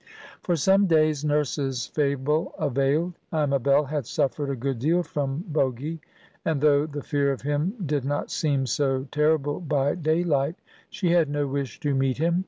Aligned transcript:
For 0.41 0.55
some 0.55 0.87
days 0.87 1.23
Nurse's 1.23 1.85
fable 1.85 2.55
availed. 2.57 3.19
Amabel 3.31 3.83
had 3.83 4.07
suffered 4.07 4.49
a 4.49 4.55
good 4.55 4.79
deal 4.79 5.03
from 5.03 5.45
Bogy; 5.51 5.99
and, 6.43 6.59
though 6.59 6.87
the 6.87 7.03
fear 7.03 7.31
of 7.31 7.43
him 7.43 7.75
did 7.85 8.03
not 8.03 8.31
seem 8.31 8.65
so 8.65 9.05
terrible 9.11 9.59
by 9.59 9.93
daylight, 9.93 10.55
she 10.89 11.11
had 11.11 11.29
no 11.29 11.45
wish 11.45 11.79
to 11.81 11.93
meet 11.93 12.17
him. 12.17 12.39